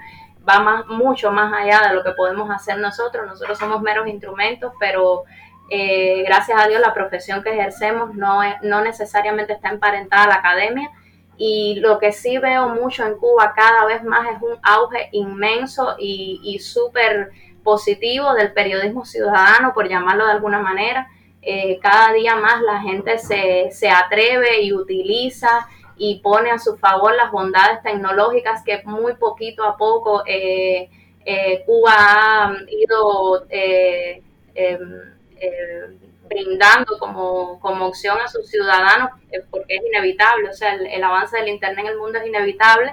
[0.49, 3.27] va más, mucho más allá de lo que podemos hacer nosotros.
[3.27, 5.25] Nosotros somos meros instrumentos, pero
[5.71, 10.35] eh, gracias a Dios la profesión que ejercemos no, no necesariamente está emparentada a la
[10.37, 10.91] academia
[11.39, 15.95] y lo que sí veo mucho en Cuba cada vez más es un auge inmenso
[15.97, 17.31] y, súper
[17.63, 21.09] positivo del periodismo ciudadano, por llamarlo de alguna manera.
[21.41, 27.15] Eh, cada día más la gente se, atreve y utiliza y pone a su favor
[27.15, 30.91] las bondades tecnológicas que muy poquito a poco eh,
[31.25, 34.23] eh, Cuba ha ido em,
[36.29, 41.37] brindando como, como opción a sus ciudadanos, eh, porque es inevitable, o sea, el, avance
[41.37, 42.93] del Internet en el mundo es inevitable.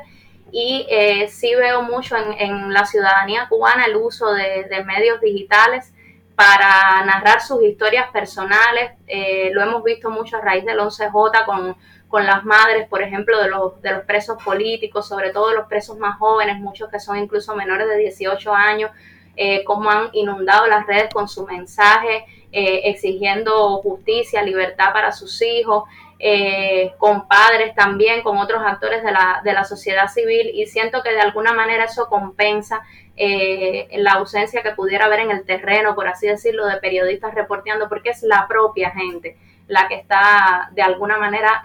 [0.51, 5.91] Y eh, sí veo mucho en, en, la ciudadanía cubana el uso de, medios digitales
[6.35, 8.91] para narrar sus historias personales.
[9.07, 11.75] Eh, lo hemos visto mucho a raíz del 11J con,
[12.07, 15.97] con las madres, por ejemplo, de los, de los presos políticos, sobre todo los presos
[15.97, 18.91] más jóvenes, muchos que son incluso menores de 18 años,
[19.35, 22.25] eh, cómo han inundado las redes con su mensaje,
[22.57, 25.83] eh, exigiendo justicia, libertad para sus hijos,
[26.19, 31.03] eh, con padres también, con otros actores de la, de la sociedad civil y siento
[31.03, 32.81] que de alguna manera eso compensa
[33.17, 37.89] eh, la ausencia que pudiera haber en el terreno, por así decirlo, de periodistas reporteando,
[37.89, 39.35] porque es la propia gente
[39.67, 41.61] la que está de alguna manera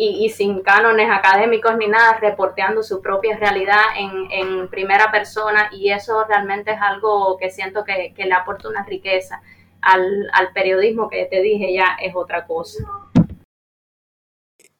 [0.00, 6.24] y, sin cánones académicos ni nada, reporteando su propia realidad en, primera persona y eso
[6.24, 9.42] realmente es algo que siento que, le aporta una riqueza
[9.82, 12.84] al, periodismo que te dije ya es otra cosa.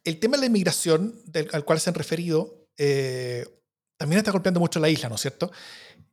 [0.04, 1.14] El tema de la inmigración
[1.52, 3.44] al cual se han referido eh,
[3.98, 5.50] también está golpeando mucho la isla, ¿no es cierto?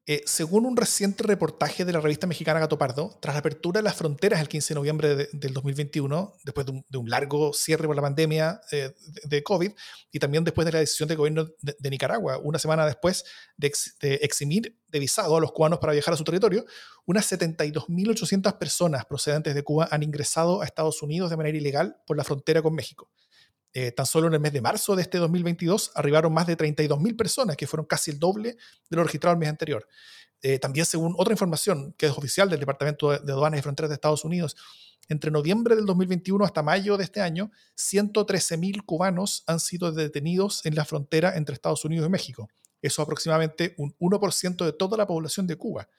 [0.08, 3.84] Eh, según un reciente reportaje de la revista mexicana Gato Pardo, tras la apertura de
[3.84, 8.04] las fronteras el 15 de noviembre del 2021, después de un, largo cierre por la
[8.04, 9.72] pandemia eh, de, COVID,
[10.12, 13.26] y también después de la decisión del gobierno de, Nicaragua, una semana después
[13.58, 13.72] de,
[14.22, 16.66] eximir de visado a los cubanos para viajar a su territorio,
[17.08, 22.16] unas 72.800 personas procedentes de Cuba han ingresado a Estados Unidos de manera ilegal por
[22.16, 23.10] la frontera con México.
[23.78, 27.18] Eh, tan solo en el mes de marzo de este 2022 arribaron más de 32.000
[27.18, 28.56] personas, que fueron casi el doble
[28.90, 29.86] de lo registrado el mes anterior.
[30.42, 33.96] Eh, también según otra información que es oficial del Departamento de Aduanas y Fronteras de
[33.96, 34.56] Estados Unidos,
[35.10, 40.76] entre noviembre del 2021 hasta mayo de este año, 113.000 cubanos han sido detenidos en
[40.76, 42.48] la frontera entre Estados Unidos y México.
[42.82, 45.90] Eso es aproximadamente un 1% de toda la población de Cuba.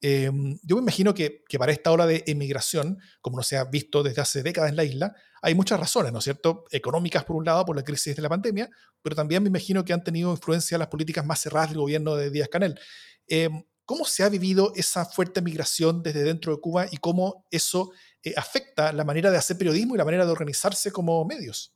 [0.00, 4.02] Em, yo me imagino que, para esta ola de emigración, como no se ha visto
[4.02, 6.64] desde hace décadas en la isla, hay muchas razones, ¿no es cierto?
[6.70, 8.70] Económicas por un lado, por la crisis de la pandemia,
[9.02, 12.30] pero también me imagino que han tenido influencia las políticas más cerradas del gobierno de
[12.30, 12.78] Díaz Canel.
[13.26, 17.90] Em, ¿Cómo se ha vivido esa fuerte migración desde dentro de Cuba y cómo eso
[18.22, 21.74] eh, afecta la manera de hacer periodismo y la manera de organizarse como medios?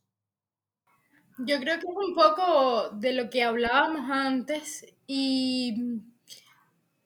[1.39, 6.03] Yo creo que es un poco de lo que hablábamos antes y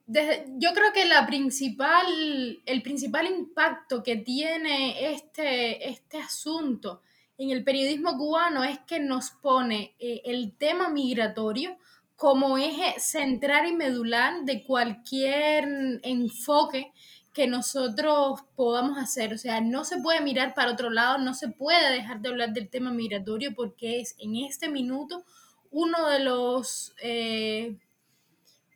[0.08, 7.02] yo creo que la principal, el principal impacto que tiene este, este asunto
[7.38, 11.78] en el periodismo cubano es que nos pone eh, el tema migratorio
[12.15, 16.91] como eje central y medular de cualquier enfoque
[17.34, 19.34] que nosotros podamos hacer.
[19.34, 22.54] O sea, no se puede mirar para otro lado, no se puede dejar de hablar
[22.54, 25.24] del tema migratorio porque es en este minuto
[25.70, 26.96] uno de los...
[27.02, 27.78] Eh,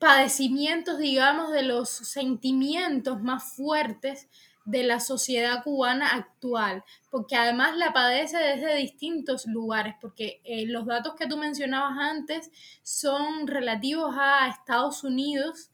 [0.01, 4.27] padecimientos, digamos, de los sentimientos más fuertes
[4.65, 10.87] de la sociedad cubana actual, porque además la padece desde distintos lugares, porque eh, los
[10.87, 12.49] datos que tú mencionabas antes
[12.81, 15.69] son relativos a Estados Unidos,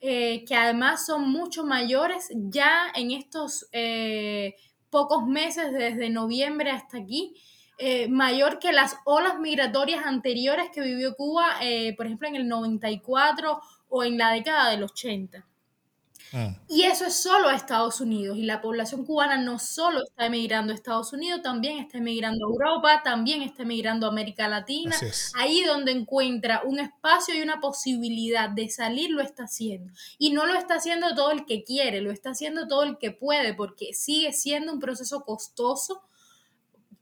[0.00, 4.54] eh, que además son mucho mayores ya en estos eh,
[4.90, 7.34] pocos meses, desde noviembre hasta aquí,
[8.10, 11.46] mayor que las olas migratorias anteriores que vivió Cuba,
[11.96, 13.60] por ejemplo, en el 94
[13.94, 15.46] o en la década del 80.
[16.32, 16.56] Ah.
[16.66, 18.38] Y eso es solo a Estados Unidos.
[18.38, 22.48] Y la población cubana no solo está emigrando a Estados Unidos, también está emigrando a
[22.48, 24.96] Europa, también está emigrando a América Latina.
[25.34, 29.92] Ahí donde encuentra un espacio y una posibilidad de salir, lo está haciendo.
[30.16, 33.10] Y no lo está haciendo todo el que quiere, lo está haciendo todo el que
[33.10, 36.00] puede, porque sigue siendo un proceso costoso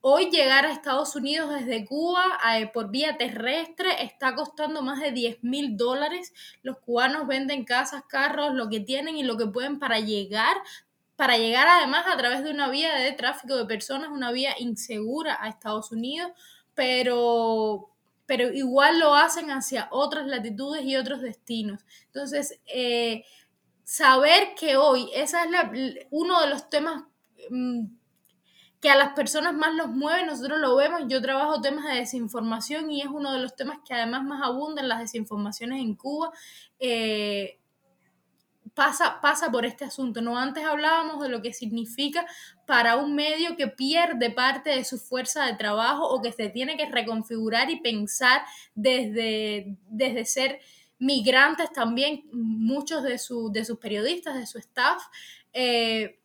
[0.03, 2.25] Hoy llegar a Estados Unidos desde Cuba
[2.57, 6.33] eh, por vía terrestre está costando más de 10 mil dólares.
[6.63, 10.57] Los cubanos venden casas, carros, lo que tienen y lo que pueden para llegar,
[11.17, 15.37] para llegar además a través de una vía de tráfico de personas, una vía insegura
[15.39, 16.33] a Estados Unidos,
[16.75, 17.91] pero,
[18.25, 21.85] pero igual lo hacen hacia otras latitudes y otros destinos.
[22.07, 23.27] Entonces, eh,
[23.85, 25.71] saber que hoy, esa es la,
[26.11, 27.05] uno de los temas...
[27.51, 28.00] Mm,
[28.81, 32.91] que a las personas más los mueve, nosotros lo vemos, yo trabajo temas de desinformación
[32.91, 36.33] y es uno de los temas que además más abundan las desinformaciones en Cuba.
[36.79, 37.59] Eh,
[38.73, 40.23] pasa, pasa por este asunto.
[40.23, 42.25] No antes hablábamos de lo que significa
[42.67, 46.79] para un medio que pierde parte de su fuerza de trabajo o que se tiene
[46.79, 48.43] que reconfigurar y pensar
[48.75, 50.61] desde, desde ser
[50.99, 55.03] migrantes también, muchos de, de sus periodistas, de su staff.
[55.53, 56.20] Eh,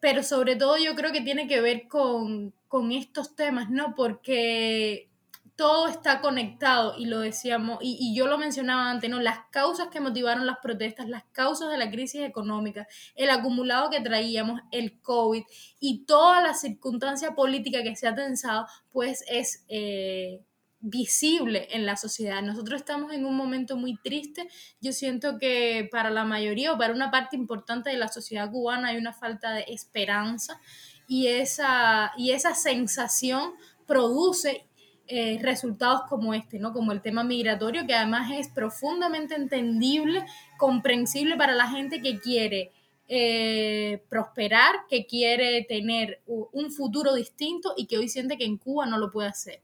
[0.00, 2.52] pero sobre todo yo creo que tiene que ver con,
[2.92, 3.94] estos temas, ¿no?
[3.94, 5.08] Porque
[5.56, 9.18] todo está conectado y lo decíamos, y, yo lo mencionaba antes, ¿no?
[9.18, 14.02] Las causas que motivaron las protestas, las causas de la crisis económica, el acumulado que
[14.02, 15.42] traíamos, el COVID
[15.80, 19.64] y toda la circunstancia política que se ha tensado, pues es...
[19.68, 20.42] Eh,
[20.80, 22.42] visible en la sociedad.
[22.42, 24.48] Nosotros estamos en un momento muy triste.
[24.80, 28.88] Yo siento que para la mayoría o para una parte importante de la sociedad cubana
[28.88, 30.60] hay una falta de esperanza
[31.08, 33.52] y esa, y esa sensación
[33.86, 34.66] produce
[35.08, 36.72] eh, resultados como este, ¿no?
[36.72, 40.24] Como el tema migratorio, que además es profundamente entendible,
[40.58, 42.72] comprensible para la gente que quiere
[43.08, 48.86] eh, prosperar, que quiere tener un futuro distinto y que hoy siente que en Cuba
[48.86, 49.60] no lo puede hacer.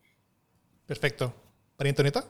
[0.87, 1.33] Perfecto.
[1.79, 2.25] ¿María Antonieta?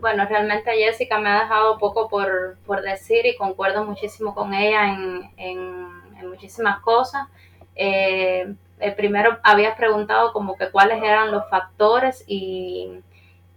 [0.00, 4.92] Bueno, realmente Jessica me ha dejado poco por, decir y concuerdo muchísimo con ella
[5.36, 7.26] en, muchísimas cosas.
[7.74, 8.54] Eh,
[8.96, 13.00] primero habías preguntado como que cuáles eran los factores y,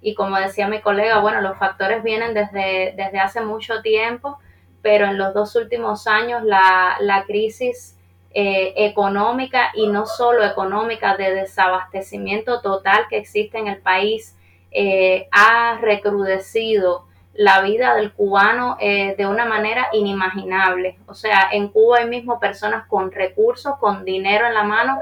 [0.02, 4.40] y como decía mi colega, bueno, los factores vienen desde, desde hace mucho tiempo,
[4.82, 7.99] pero en los dos últimos años la, la crisis
[8.32, 14.38] eh, económica y no solo económica de desabastecimiento total que existe en el país
[14.70, 21.00] eh, ha recrudecido la vida del cubano eh, de una manera inimaginable.
[21.08, 25.00] O sea, en Cuba hay mismo personas con recursos, con dinero en la mano,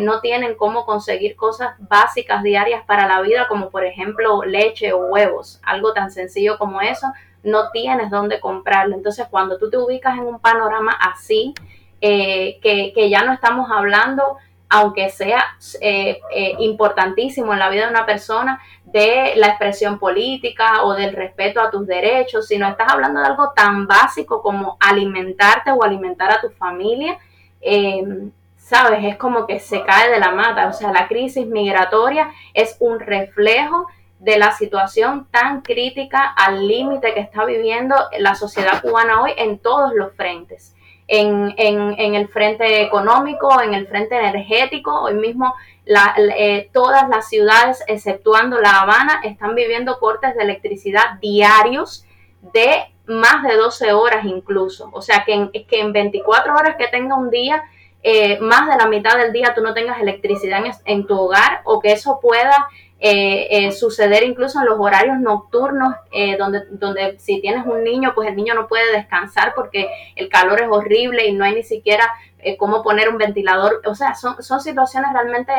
[0.00, 5.06] no tienen cómo conseguir cosas básicas diarias para la vida, como por ejemplo leche o
[5.06, 7.06] huevos, algo tan sencillo como eso,
[7.42, 8.96] no tienes dónde comprarlo.
[8.96, 11.54] Entonces, cuando tú te ubicas en un panorama así,
[12.00, 14.38] eh, que, ya no estamos hablando,
[14.70, 15.44] aunque sea
[15.80, 21.14] eh, eh, importantísimo en la vida de una persona, de la expresión política o del
[21.14, 26.32] respeto a tus derechos, sino estás hablando de algo tan básico como alimentarte o alimentar
[26.32, 27.18] a tu familia.
[28.56, 32.76] sabes, es como que se cae de la mata, o sea, la crisis migratoria es
[32.80, 33.86] un reflejo
[34.20, 39.58] de la situación tan crítica al límite que está viviendo la sociedad cubana hoy en
[39.58, 40.74] todos los frentes
[41.10, 45.02] en, en, el frente económico, en el frente energético.
[45.02, 45.54] Hoy mismo
[46.16, 52.06] eh, todas las ciudades, exceptuando La Habana, están viviendo cortes de electricidad diarios
[52.54, 54.88] de más de 12 horas incluso.
[54.92, 57.64] O sea, que en, que en 24 horas que tenga un día,
[58.04, 61.62] eh, más de la mitad del día tú no tengas electricidad en, en tu hogar
[61.64, 62.68] o que eso pueda
[63.02, 68.12] eh, eh, suceder incluso en los horarios nocturnos, eh, donde, donde si tienes un niño,
[68.14, 71.62] pues el niño no puede descansar porque el calor es horrible y no hay ni
[71.62, 72.12] siquiera
[72.58, 73.82] cómo poner un ventilador.
[73.86, 75.52] O sea, son, son situaciones realmente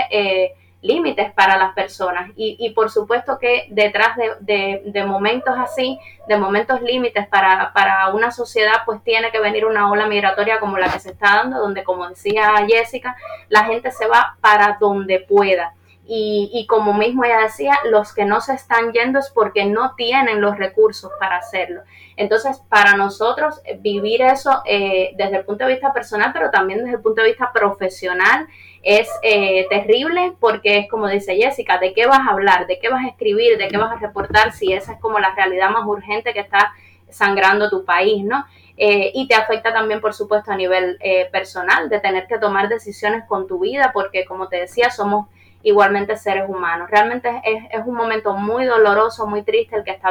[0.82, 2.32] límites para las personas.
[2.36, 8.10] Y, y, por supuesto que detrás de, de, momentos así, de momentos límites para, para,
[8.14, 11.60] una sociedad, pues tiene que venir una ola migratoria como la que se está dando,
[11.60, 13.16] donde, como decía Jessica,
[13.50, 15.74] la gente se va para donde pueda.
[16.08, 20.42] Y, como mismo ella decía, los que no se están yendo es porque no tienen
[20.42, 21.84] los recursos para hacerlo.
[22.18, 26.80] Entonces, para nosotros eh, vivir eso eh, desde el punto de vista personal, pero también
[26.80, 28.48] desde el punto de vista profesional,
[28.84, 32.68] es eh, terrible porque es como dice Jessica, ¿de qué vas a hablar?
[32.68, 33.58] ¿De qué vas a escribir?
[33.58, 34.52] ¿De qué vas a reportar?
[34.52, 36.74] Si esa es como la realidad más urgente que está
[37.10, 38.46] sangrando tu país, ¿no?
[38.84, 40.98] y te afecta también, por supuesto, a nivel
[41.32, 45.28] personal, de tener que tomar decisiones con tu vida, porque como te decía, somos
[45.64, 46.90] igualmente seres humanos.
[46.90, 50.10] Realmente es, es un momento muy doloroso, muy triste el que está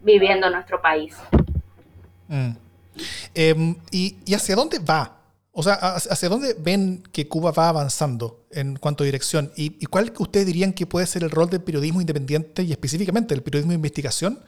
[0.00, 1.16] viviendo nuestro país.
[2.28, 2.50] Mm.
[3.34, 5.12] Em, y, ¿Y hacia dónde va?
[5.52, 9.52] O sea, ¿hacia dónde ven que Cuba va avanzando en cuanto a dirección?
[9.56, 13.34] ¿Y, y cuál ustedes dirían que puede ser el rol del periodismo independiente y específicamente
[13.34, 14.38] el periodismo de investigación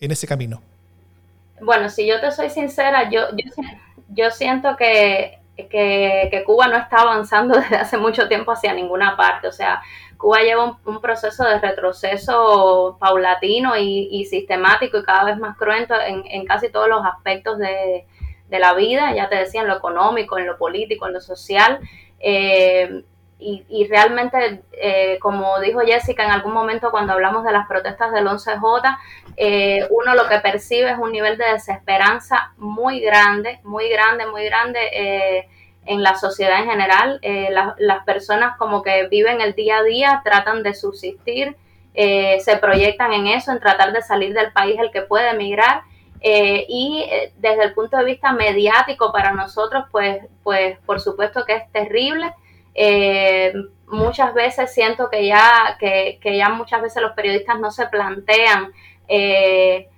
[0.00, 0.60] en ese camino?
[1.60, 3.62] Bueno, si yo te soy sincera, yo, yo,
[4.08, 9.48] yo siento que que, Cuba no está avanzando desde hace mucho tiempo hacia ninguna parte.
[9.48, 9.82] O sea,
[10.16, 16.46] Cuba lleva un, proceso de retroceso paulatino y, sistemático y cada vez más cruento en,
[16.46, 18.06] casi todos los aspectos de,
[18.50, 21.80] la vida, ya te decía, en lo económico, en lo político, en lo social.
[22.18, 23.04] Eh,
[23.40, 28.26] y, realmente, eh, como dijo Jessica en algún momento cuando hablamos de las protestas del
[28.26, 28.98] 11J,
[29.36, 34.44] eh, uno lo que percibe es un nivel de desesperanza muy grande, muy grande, muy
[34.44, 35.48] grande eh,
[35.86, 37.20] en la sociedad en general.
[37.78, 41.56] las personas como que viven el día a día, tratan de subsistir,
[41.94, 45.82] se proyectan en eso, en tratar de salir del país el que puede emigrar.
[46.20, 51.72] y desde el punto de vista mediático para nosotros, pues, pues por supuesto que es
[51.72, 52.34] terrible.
[52.80, 53.52] Eh,
[53.88, 58.72] muchas veces siento que ya, que, ya muchas veces los periodistas no se plantean,
[59.08, 59.88] eh,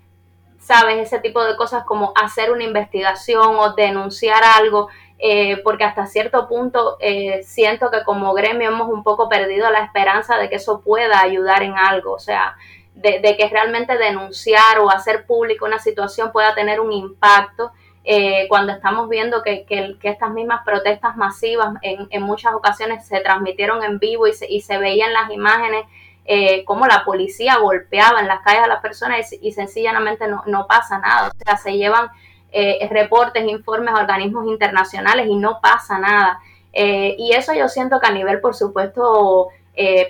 [0.58, 4.88] sabes, ese tipo de cosas como hacer una investigación o denunciar algo,
[5.18, 6.96] eh, porque hasta cierto punto
[7.42, 11.62] siento que como gremio hemos un poco perdido la esperanza de que eso pueda ayudar
[11.62, 12.56] en algo, o sea,
[12.94, 17.72] de que realmente denunciar o hacer público una situación pueda tener un impacto
[18.12, 19.64] eh, cuando estamos viendo que,
[20.02, 24.62] estas mismas protestas masivas en, en, muchas ocasiones se transmitieron en vivo y se, y
[24.62, 25.84] se veían las imágenes
[26.24, 30.66] eh, como la policía golpeaba en las calles a las personas y, sencillamente no, no,
[30.66, 31.28] pasa nada.
[31.28, 32.08] O sea, se llevan
[32.50, 36.40] eh, reportes, informes a organismos internacionales y no pasa nada.
[36.72, 39.50] y eso yo siento que a nivel, por supuesto,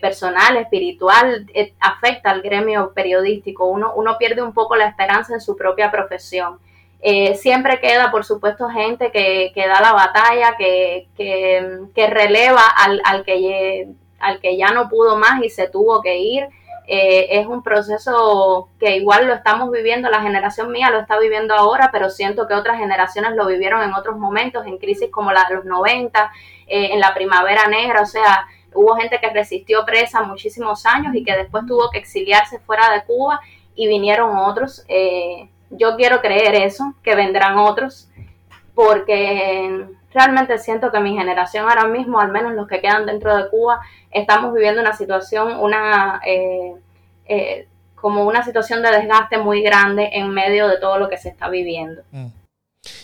[0.00, 1.46] personal, espiritual,
[1.80, 3.66] afecta al gremio periodístico.
[3.66, 6.58] Uno, uno pierde un poco la esperanza en su propia profesión.
[7.02, 13.00] Eh, siempre queda, por supuesto, gente que, que da la batalla, que, que, releva al,
[13.04, 13.88] al, que,
[14.18, 16.48] al que ya no pudo más y se tuvo que ir.
[16.86, 21.54] Eh, es un proceso que igual lo estamos viviendo, la generación mía lo está viviendo
[21.54, 25.46] ahora, pero siento que otras generaciones lo vivieron en otros momentos, en crisis como la
[25.48, 26.32] de los 90,
[26.66, 31.22] eh, en la primavera negra, o sea, hubo gente que resistió presa muchísimos años y
[31.22, 33.40] que después tuvo que exiliarse fuera de Cuba
[33.74, 34.84] y vinieron otros.
[34.88, 38.08] Eh, yo quiero creer eso, que vendrán otros,
[38.74, 43.48] porque realmente siento que mi generación ahora mismo, al menos los que quedan dentro de
[43.48, 46.74] Cuba, estamos viviendo una situación, una eh,
[47.26, 51.28] eh, como una situación de desgaste muy grande en medio de todo lo que se
[51.28, 52.02] está viviendo.
[52.10, 52.26] Mm.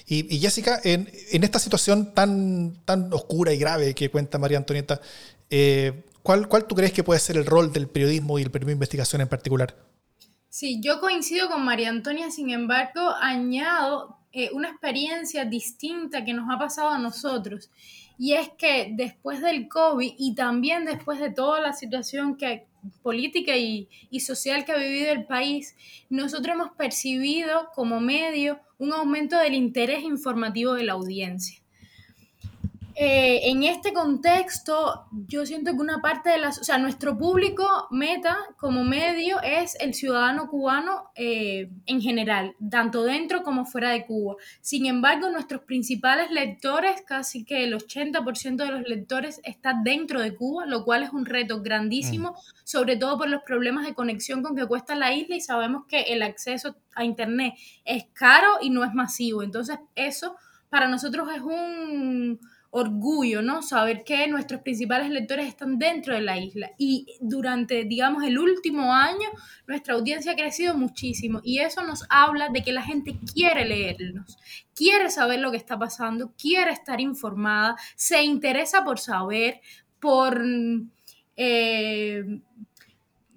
[0.09, 5.01] Y, Jessica, en, esta situación tan, tan oscura y grave que cuenta María Antonieta,
[5.51, 8.71] eh, ¿cuál, ¿cuál tú crees que puede ser el rol del periodismo y el periodismo
[8.71, 9.75] de investigación en particular?
[10.49, 14.18] Sí, yo coincido con María Antonia, sin embargo, añado
[14.53, 17.70] una experiencia distinta que nos ha pasado a nosotros
[18.18, 22.66] y es que después del COVID y también después de toda la situación que,
[23.03, 25.74] política y, y social que ha vivido el país,
[26.09, 31.61] nosotros hemos percibido como medio un aumento del interés informativo de la audiencia.
[32.99, 37.68] Eh, en este contexto, yo siento que una parte de las, o sea, nuestro público
[37.90, 44.07] meta como medio es el ciudadano cubano eh, en general, tanto dentro como fuera de
[44.07, 44.36] Cuba.
[44.62, 50.34] Sin embargo, nuestros principales lectores, casi que el 80% de los lectores está dentro de
[50.34, 52.34] Cuba, lo cual es un reto grandísimo, mm.
[52.64, 56.01] sobre todo por los problemas de conexión con que cuesta la isla y sabemos que
[56.01, 57.53] el acceso a Internet
[57.84, 59.42] es caro y no es masivo.
[59.42, 60.36] Entonces, eso
[60.70, 62.40] para nosotros es un
[62.79, 63.62] orgullo, ¿no?
[63.62, 66.72] Saber que nuestros principales lectores están dentro de la isla.
[66.77, 69.29] Y durante, digamos, el último año,
[69.66, 71.41] nuestra audiencia ha crecido muchísimo.
[71.43, 74.39] Y eso nos habla de que la gente quiere leernos,
[74.74, 79.61] quiere saber lo que está pasando, quiere estar informada, se interesa por saber,
[79.99, 80.45] por...
[81.39, 82.24] Eh,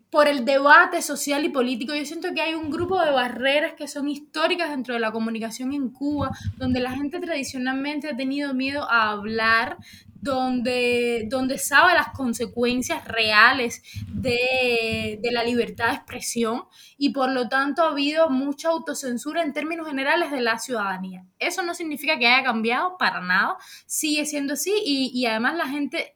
[0.10, 1.94] por el debate social y político.
[1.94, 5.74] Yo siento que hay un grupo de barreras que son históricas dentro de la comunicación
[5.74, 9.78] en Cuba, donde la gente tradicionalmente ha tenido miedo a hablar,
[10.22, 16.64] donde, donde sabe las consecuencias reales de, de, la libertad de expresión
[16.98, 21.26] y por lo tanto ha habido mucha autocensura en términos generales de la ciudadanía.
[21.38, 23.56] Eso no significa que haya cambiado para nada,
[23.86, 26.14] sigue siendo así y, y además la gente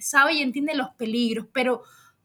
[0.00, 1.84] sabe y entiende los peligros, pero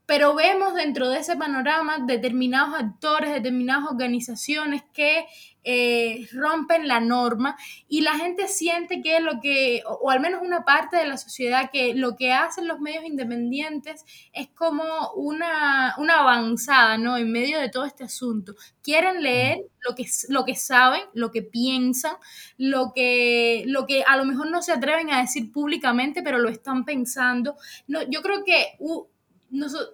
[0.09, 5.27] pero vemos dentro de ese panorama determinados actores, determinadas organizaciones que
[5.63, 7.55] eh, rompen la norma
[7.87, 11.69] y la gente siente que lo que, o, al menos una parte de la sociedad,
[11.71, 14.03] que lo que hacen los medios independientes
[14.33, 14.83] es como
[15.13, 17.15] una, una avanzada, ¿no?
[17.15, 18.55] En medio de todo este asunto.
[18.81, 22.15] Quieren leer lo que, lo que saben, lo que piensan,
[22.57, 26.49] lo que, lo que a lo mejor no se atreven a decir públicamente, pero lo
[26.49, 27.57] están pensando.
[27.85, 28.75] No, yo creo que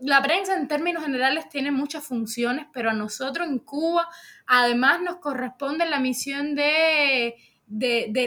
[0.02, 4.08] la prensa en términos generales tiene muchas funciones, pero a nosotros en Cuba
[4.46, 7.36] además nos corresponde la misión de,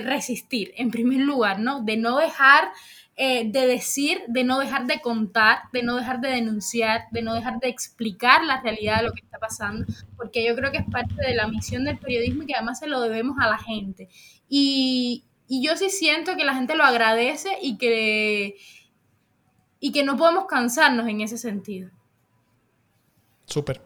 [0.05, 1.83] resistir, en primer lugar, ¿no?
[1.83, 2.71] De no dejar
[3.21, 7.35] eh, de decir, de no dejar de contar, de no dejar de denunciar, de no
[7.35, 10.87] dejar de explicar la realidad de lo que está pasando, porque yo creo que es
[10.91, 14.09] parte de la misión del periodismo y que además se lo debemos a la gente.
[14.49, 18.55] Y, y yo sí siento que la gente lo agradece y que
[19.81, 21.91] y que no podemos cansarnos en ese sentido.
[23.47, 23.81] Súper.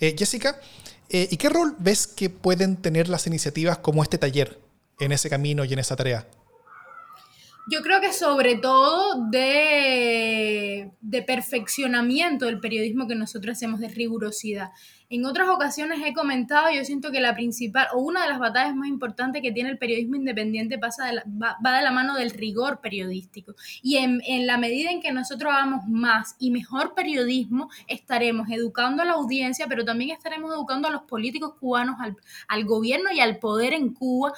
[0.00, 0.60] Eh, Jessica,
[1.08, 4.60] eh, ¿y qué rol ves que pueden tener las iniciativas como este taller
[4.98, 6.26] en ese camino y en esa tarea?
[7.70, 14.70] Yo creo que sobre todo de, de perfeccionamiento del periodismo que nosotros hacemos, de rigurosidad.
[15.10, 18.74] En otras ocasiones he comentado, yo siento que la principal o una de las batallas
[18.74, 23.54] más importantes que tiene el periodismo independiente pasa va, de la mano del rigor periodístico.
[23.82, 29.04] Y en, la medida en que nosotros hagamos más y mejor periodismo, estaremos educando a
[29.06, 31.96] la audiencia, pero también estaremos educando a los políticos cubanos,
[32.48, 34.32] al, gobierno y al poder en Cuba.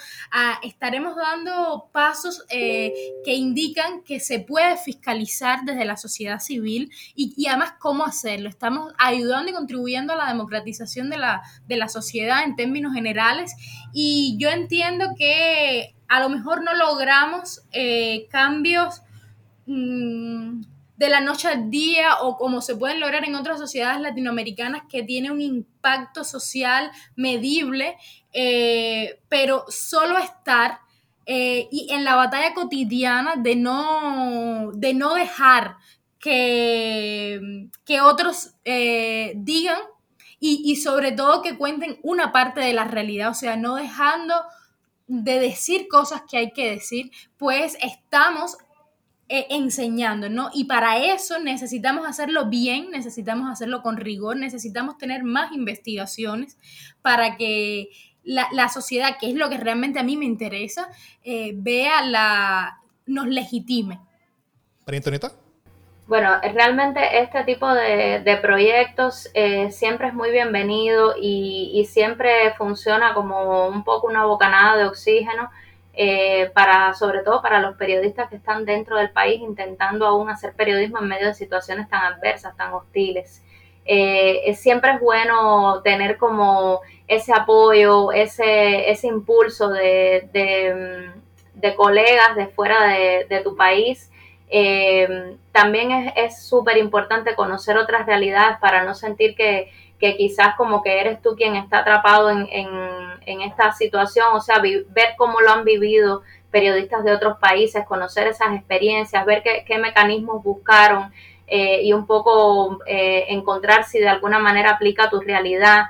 [0.65, 2.93] estaremos dando pasos eh,
[3.25, 8.49] que indican que se puede fiscalizar desde la sociedad civil y, y además cómo hacerlo.
[8.49, 13.55] Estamos ayudando y contribuyendo a la democracia de la, de la sociedad en términos generales.
[13.93, 19.03] Y yo entiendo que a lo mejor no logramos eh, cambios
[19.67, 20.63] mm,
[20.97, 25.03] de la noche al día o como se pueden lograr en otras sociedades latinoamericanas que
[25.03, 27.97] tiene un impacto social medible,
[28.33, 30.79] eh, pero solo estar
[31.27, 35.77] eh, y en la batalla cotidiana de no, de no dejar
[36.21, 39.79] que, que otros digan
[40.47, 44.35] y, sobre todo que cuenten una parte de la realidad, o sea, no dejando
[45.09, 48.57] de decir cosas que hay que decir, pues estamos
[49.29, 50.51] eh, enseñando, ¿no?
[50.53, 56.59] Y para eso necesitamos hacerlo bien, necesitamos hacerlo con rigor, necesitamos tener más investigaciones
[57.03, 57.89] para que
[58.23, 60.89] la, sociedad, que es lo que realmente a mí me interesa,
[61.23, 64.01] eh, vea la, nos legitime.
[64.85, 65.46] María Antonieta.
[66.07, 73.67] Bueno, realmente este tipo de, proyectos eh, siempre es muy bienvenido y, siempre funciona como
[73.67, 75.51] un poco una bocanada de oxígeno
[75.95, 80.53] eh, para, sobre todo para los periodistas que están dentro del país intentando aún hacer
[80.55, 83.43] periodismo en medio de situaciones tan adversas, tan hostiles.
[83.85, 90.29] Eh, siempre es bueno tener como ese apoyo, ese, ese impulso de,
[91.55, 94.09] de, colegas de fuera de tu país
[94.49, 101.01] eh, también es súper importante conocer otras realidades para no sentir que, quizás como que
[101.01, 105.65] eres tú quien está atrapado en, en, esta situación, o sea, ver cómo lo han
[105.65, 111.13] vivido periodistas de otros países, conocer esas experiencias, ver qué, mecanismos buscaron
[111.47, 115.87] eh, y un poco eh, encontrar si de alguna manera aplica tu realidad,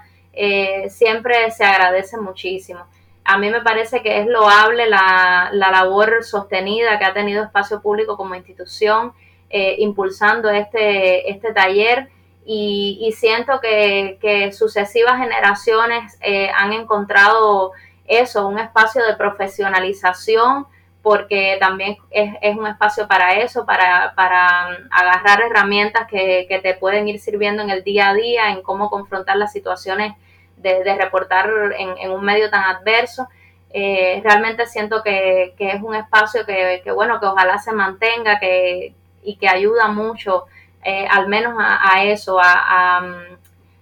[0.88, 2.84] siempre se agradece muchísimo
[3.26, 8.16] a mí me parece que es loable la, labor sostenida que ha tenido Espacio Público
[8.16, 9.12] como institución
[9.50, 12.08] eh, impulsando este, este taller.
[12.48, 17.72] Y, siento que, sucesivas generaciones eh, han encontrado
[18.06, 20.66] eso, un espacio de profesionalización
[21.06, 27.06] porque también es, un espacio para eso, para, para um, agarrar herramientas que, te pueden
[27.06, 30.14] ir sirviendo en el día a día, en cómo confrontar las situaciones
[30.56, 33.28] de, reportar en, un medio tan adverso.
[33.70, 39.36] Eh, realmente siento que, es un espacio que, bueno, que ojalá se mantenga que, y
[39.36, 40.46] que ayuda mucho,
[40.84, 43.36] eh, al menos a, eso, a, mm,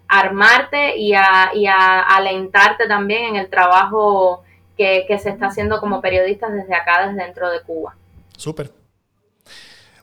[0.09, 4.43] armarte y a, y a alentarte también en el trabajo
[4.77, 7.95] que, que se está haciendo como periodistas desde acá, desde dentro de Cuba.
[8.37, 8.84] Súper.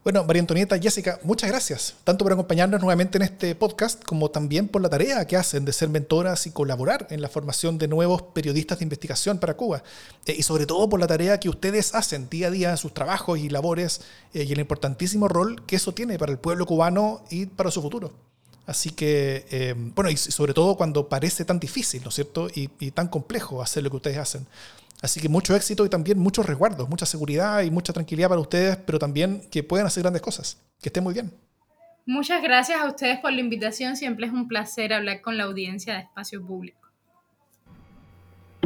[0.04, 4.68] Bueno, María Antonieta, Jessica, muchas gracias, tanto por acompañarnos nuevamente en este podcast, como también
[4.68, 8.24] por la tarea que hacen de ser mentoras y colaborar en la formación de nuevos
[8.24, 9.84] periodistas de investigación para Cuba.
[10.26, 12.96] Eh, y sobre todo por la tarea que ustedes hacen día a día en sus
[12.96, 14.02] trabajos y labores
[14.34, 17.80] eh, y el importantísimo rol que eso tiene para el pueblo cubano y para su
[17.84, 18.12] futuro.
[18.66, 22.48] Así que, eh, bueno, y sobre todo cuando parece tan difícil, ¿no es cierto?
[22.50, 24.48] Y, y tan complejo hacer lo que ustedes hacen.
[25.02, 28.78] Así que mucho éxito y también muchos resguardos, mucha seguridad y mucha tranquilidad para ustedes,
[28.78, 30.62] pero también que puedan hacer grandes cosas.
[30.80, 31.32] Que estén muy bien.
[32.06, 33.96] Muchas gracias a ustedes por la invitación.
[33.96, 36.80] Siempre es un placer hablar con la audiencia de Espacio Público.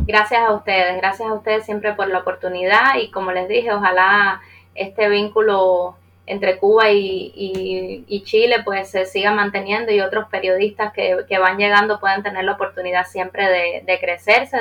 [0.07, 4.39] Gracias a ustedes, gracias a ustedes siempre por la oportunidad y como les dije, ojalá
[4.75, 5.97] este vínculo
[6.27, 12.23] entre Cuba y, Chile pues se siga manteniendo y otros periodistas que, van llegando puedan
[12.23, 13.47] tener la oportunidad siempre
[13.85, 14.57] de, crecerse,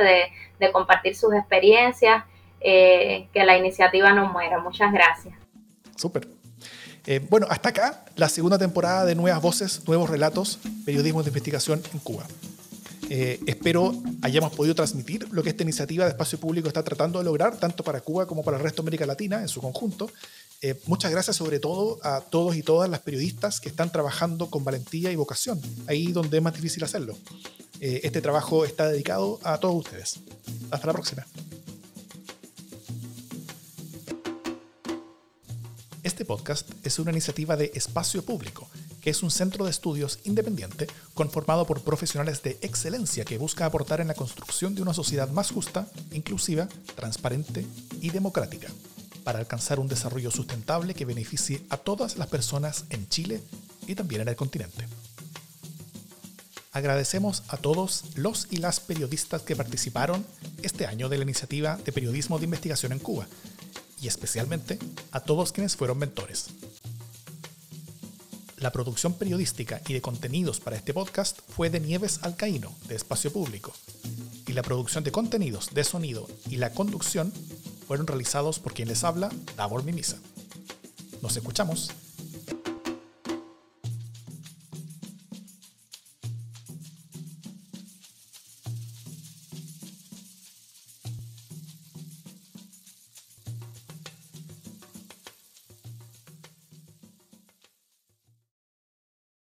[0.58, 2.24] de, compartir sus experiencias,
[2.60, 4.58] eh, que la iniciativa no muera.
[4.58, 5.34] Muchas gracias.
[5.96, 6.26] Súper.
[7.06, 11.82] Eh, bueno, hasta acá la segunda temporada de Nuevas Voces, Nuevos Relatos, Periodismo de Investigación
[11.92, 12.24] en Cuba.
[13.10, 17.24] Eh, espero hayamos podido transmitir lo que esta iniciativa de espacio público está tratando de
[17.26, 20.10] lograr, tanto para Cuba como para el resto de América Latina en su conjunto,
[20.66, 24.64] eh, muchas gracias sobre todo a todos y todas las periodistas que están trabajando con
[24.64, 27.14] valentía y vocación, ahí donde es más difícil hacerlo.
[27.80, 30.20] Eh, este trabajo está dedicado a todos ustedes.
[30.70, 31.26] Hasta la próxima.
[36.02, 38.66] Este podcast es una iniciativa de Espacio Público,
[39.02, 44.00] que es un centro de estudios independiente conformado por profesionales de excelencia que busca aportar
[44.00, 47.66] en la construcción de una sociedad más justa, inclusiva, transparente
[48.00, 48.68] y democrática
[49.24, 53.42] para alcanzar un desarrollo sustentable que beneficie a todas las personas en Chile
[53.86, 54.86] y también en el continente.
[56.72, 60.26] Agradecemos a todos los y las periodistas que participaron
[60.62, 63.26] este año de la iniciativa de periodismo de investigación en Cuba
[64.00, 64.78] y especialmente
[65.12, 66.46] a todos quienes fueron mentores.
[68.58, 73.32] La producción periodística y de contenidos para este podcast fue de Nieves Alcaíno, de Espacio
[73.32, 73.72] Público,
[74.46, 77.32] y la producción de contenidos de sonido y la conducción
[77.86, 80.16] fueron realizados por quien les habla, Davor Mimisa.
[81.22, 81.90] Nos escuchamos